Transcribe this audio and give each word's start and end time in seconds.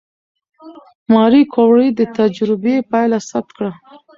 ماري 1.13 1.43
کوري 1.55 1.87
د 1.99 2.01
تجربې 2.17 2.75
پایله 2.91 3.19
ثبت 3.29 3.49
کړه. 3.57 3.71